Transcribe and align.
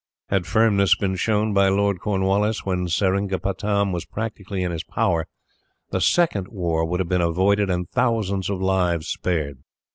Had 0.29 0.47
firmness 0.47 0.95
been 0.95 1.15
shown 1.15 1.53
by 1.53 1.69
Lord 1.69 1.99
Cornwallis, 1.99 2.65
when 2.65 2.87
Seringapatam 2.87 3.91
was 3.91 4.03
practically 4.03 4.63
in 4.63 4.71
his 4.71 4.83
power, 4.83 5.27
the 5.91 6.01
second 6.01 6.47
war 6.47 6.83
would 6.83 6.99
have 6.99 7.07
been 7.09 7.21
avoided 7.21 7.69
and 7.69 7.87
thousands 7.87 8.49
of 8.49 8.59
lives 8.59 9.07
spared. 9.07 9.59